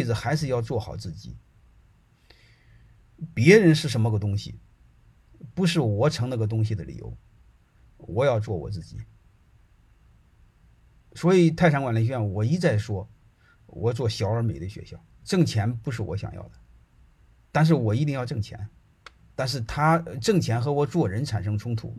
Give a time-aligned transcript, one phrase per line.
[0.00, 1.36] 辈子还是要做好自己。
[3.34, 4.58] 别人是什么个东西，
[5.54, 7.14] 不是我成那个东西的理由。
[7.98, 8.96] 我要做我自己。
[11.14, 13.06] 所以泰山管理学院，我一再说，
[13.66, 16.52] 我做小而美的学校，挣钱不是我想要的，
[17.52, 18.70] 但是我一定要挣钱。
[19.36, 21.94] 但是他挣钱和我做人产生冲突，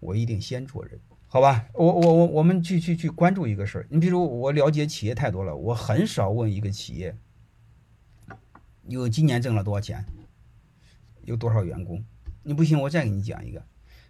[0.00, 0.98] 我一定先做人，
[1.30, 1.66] 好吧？
[1.74, 3.86] 我我我我们去去去关注一个事儿。
[3.90, 7.14] 你比如我了解企业太多了，我很少问一个企业，
[8.86, 10.06] 有今年挣了多少钱，
[11.24, 12.02] 有多少员工。
[12.42, 13.62] 你不信，我再给你讲一个。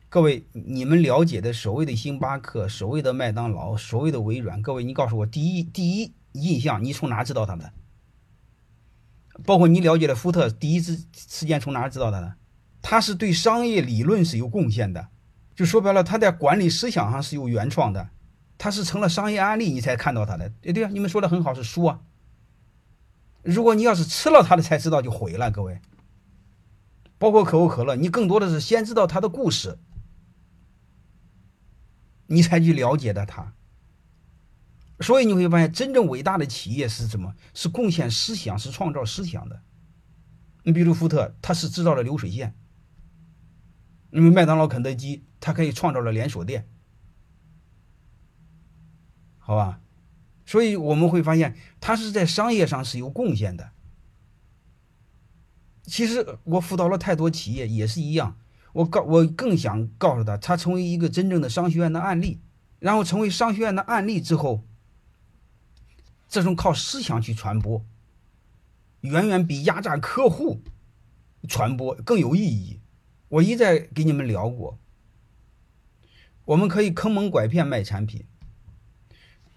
[0.08, 7.72] 各位，你们了解的所谓的星巴克、所谓的麦当劳、所谓的微软，各位，你告诉我，第一第一印象，你从哪知道他的？
[9.44, 12.36] 包括你了解的福特，第一次时间从哪知道他的？
[12.80, 15.08] 他是对商业理论是有贡献的，
[15.58, 18.10] 就说白了，他在管理思想上是有原创的，
[18.56, 20.48] 他是成了商业案例，你才看到他的。
[20.60, 22.00] 对对啊，你们说的很好，是书啊。
[23.42, 25.50] 如果你要是吃了他的才知道，就毁了。
[25.50, 25.80] 各位，
[27.18, 29.80] 包括可口可乐，你更多的是先知道他的故事。
[32.28, 33.52] 你才去了解的他，
[35.00, 37.34] 所以你会发现，真正伟大的企业是什么？
[37.52, 39.60] 是贡献思想，是创造思想的。
[40.62, 42.50] 你比如福特，他是制造了流水线；
[44.10, 46.68] 你们麦当劳、肯德基，它可以创造了连锁店，
[49.38, 49.80] 好吧？
[50.44, 53.70] 所以我们会发现，他是在商业上是有贡献的。
[55.84, 58.38] 其实我辅导了太多企业，也是一样。
[58.72, 62.40] 我告我更想告诉他，他成为一个真正的商学院的案例，
[62.78, 64.64] 然后成为商学院的案例之后，
[66.28, 67.84] 这种靠思想去传播，
[69.00, 70.60] 远远比压榨客户
[71.48, 72.80] 传播更有意义。
[73.28, 74.78] 我一再给你们聊过，
[76.48, 78.24] 我们可以坑蒙拐骗卖产品，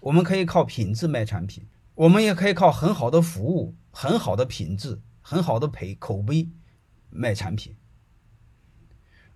[0.00, 6.50] 我们可以靠品质卖产品，我们也可以靠很好的服务、很好的品质、很好的培口碑
[7.08, 7.74] 卖产品。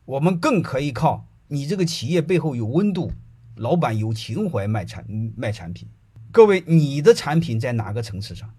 [0.05, 3.11] 我们更可以靠你这个企业背后有温度，
[3.55, 5.89] 老板有情怀卖产卖产品。
[6.31, 8.55] 各位，你的产品在哪个层次上？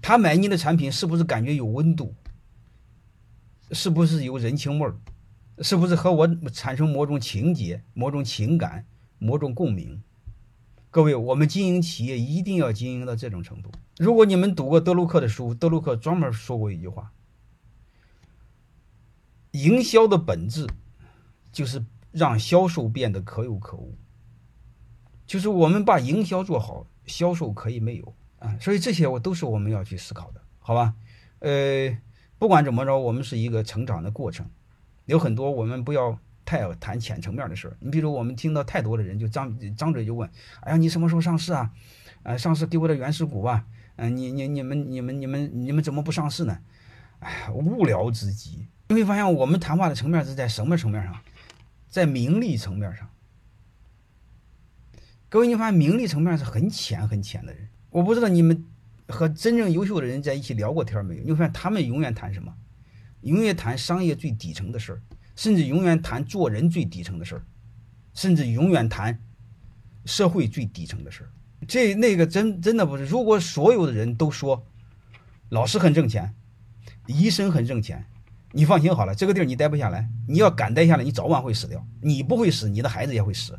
[0.00, 2.14] 他买你的产品是不是感觉有温度？
[3.72, 4.96] 是不是有人情味儿？
[5.60, 8.86] 是不是和我产生某种情节、某种情感、
[9.18, 10.02] 某种共鸣？
[10.90, 13.70] 各位，我们经营企业一定要经营到这种程度。
[13.98, 17.12] 如果你们读过德鲁克的书，德鲁克专门说过一句话。
[19.52, 20.66] 营销的本质
[21.52, 23.96] 就是让销售变得可有可无，
[25.26, 28.56] 就是我们把营销做好，销售可以没有啊。
[28.60, 30.94] 所以这些我都是我们要去思考的，好吧？
[31.40, 31.98] 呃，
[32.38, 34.48] 不管怎么着，我们是一个成长的过程，
[35.10, 37.76] 有很多我们不要太谈浅层面的事儿。
[37.80, 40.30] 你比如我们听到太多的人就张张嘴就问
[40.62, 41.70] ：“哎呀，你什么时候上市啊？
[42.22, 43.66] 呃，上市给我的原始股吧。
[43.96, 46.58] 嗯，你你你们你们你们你们怎么不上市呢？
[47.18, 48.68] 哎，无聊之极。
[48.88, 51.16] 你会发现，我们谈话的层面是在什么层面上？
[51.88, 53.10] 在名利层面上。
[55.28, 57.68] 各位，你发现名利层面是很浅很浅的人。
[57.90, 58.64] 我不知道你们
[59.08, 61.24] 和真正优秀的人在一起聊过天没有？
[61.24, 62.54] 你会发现，他们永远谈什么？
[63.22, 65.02] 永远谈商业最底层的事儿，
[65.36, 67.44] 甚至永远谈做人最底层的事儿，
[68.14, 69.20] 甚至永远谈
[70.04, 71.30] 社会最底层的事儿。
[71.68, 73.04] 这那个真真的不是。
[73.04, 74.66] 如果所有的人都说
[75.50, 76.34] 老师很挣钱，
[77.06, 78.06] 医生很挣钱。
[78.52, 80.08] 你放心好了，这个地儿你待不下来。
[80.26, 81.86] 你要敢待下来，你早晚会死掉。
[82.00, 83.56] 你不会死，你的孩子也会死。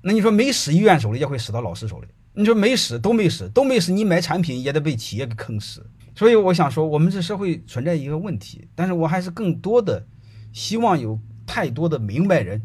[0.00, 2.08] 那你说没死，医院手里也会死到老师手里。
[2.32, 5.86] 你说没死，都没死，都没死，你买产品也得被企业给坑死。
[6.14, 10.06] 所以我想说，我们这社会存在一个问题，但是我还是更多的
[10.52, 12.62] 希望有太多的明白人，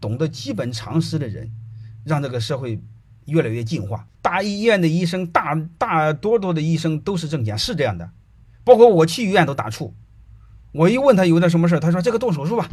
[0.00, 1.50] 懂得基本常识的人，
[2.04, 2.80] 让这个社会
[3.24, 4.06] 越来越进化。
[4.20, 8.10] 大医院的医生，大大多多的医生都是挣钱，是这样的。
[8.64, 9.92] 包括我去医院都打怵，
[10.72, 12.68] 我一问他有点什么事他说这个动手术吧，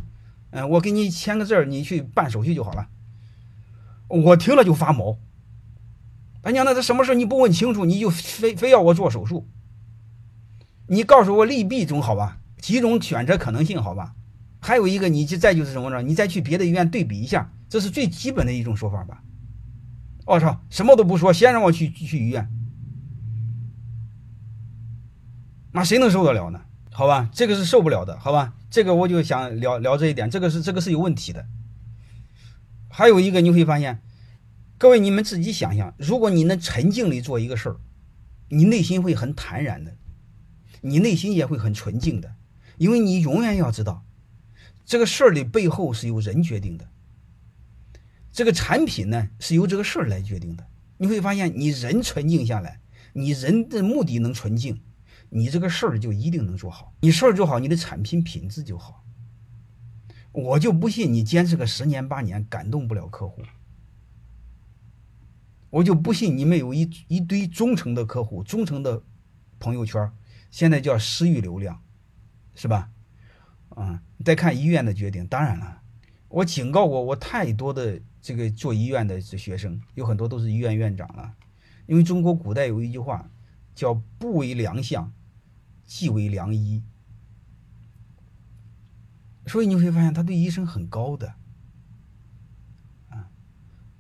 [0.50, 2.88] 嗯，我给你签个字你去办手续就好了。
[4.10, 5.18] 我听了就发毛。
[6.42, 9.48] 哎娘，那他什么事你不问清楚，你就非非要我做手术？
[10.88, 14.14] 你告诉我利弊总好吧，几种选择可能性好吧？
[14.60, 16.02] 还有一个，你就再就是什么呢？
[16.02, 19.24] 你再去别的医院对比一下，这是最基本的一种说法吧？
[20.26, 22.50] 我操，什么都不说，先让我去去医院。
[25.72, 26.62] 那谁能受得了呢？
[26.92, 28.54] 好吧，这个是受不了的，好吧？
[28.70, 31.46] 这个我就想聊聊这一点，这个是这个是有问题的。
[32.90, 34.02] 还有一个你会发现，
[34.78, 37.78] 各位你们自己想想，如果你能沉静里做一个事儿，
[38.50, 39.96] 你内心会很坦然的，
[40.82, 42.36] 你内心也会很纯净的，
[42.78, 44.04] 因为你永远要知道，
[44.86, 46.90] 这个事儿的背后是由人决定的，
[48.32, 50.68] 这个产品呢是由这个事儿来决定的，
[50.98, 52.80] 你会发现，你人纯净下来，
[53.14, 54.82] 你人的目的能纯净，
[55.30, 56.94] 你这个事儿就一定能做好。
[57.02, 59.04] 你事儿做好，你的产品品质就好。
[60.32, 63.42] 我就不信你坚持个十年八年感动不了客户。
[65.70, 69.02] 我就不信你们有一一堆忠诚的客户、忠诚的
[69.60, 70.12] 朋友圈，
[70.50, 71.84] 现在叫私域流量，
[72.54, 72.92] 是吧？
[73.70, 75.28] 啊，再看医院的决定。
[75.28, 75.82] 当然了，
[76.30, 81.36] 我警告过我太多的这个做医院的学生，有很多都是医院院长了。
[81.88, 83.30] 因为中国古代有一句话
[83.76, 85.14] 叫“不为良相，
[85.86, 86.84] 即为良医”，
[89.46, 91.36] 所以你会发现他对医生很高的，
[93.10, 93.30] 啊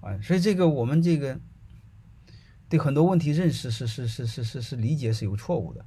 [0.01, 1.39] 啊，所以这个我们这个
[2.69, 5.85] 对很多问题认识是是是是是是理解是有错误的。